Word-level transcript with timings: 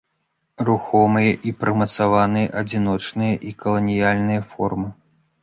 Рухомыя 0.69 1.35
і 1.51 1.53
прымацаваныя, 1.59 2.47
адзіночныя 2.63 3.33
і 3.51 3.55
каланіяльныя 3.61 4.41
формы. 4.57 4.87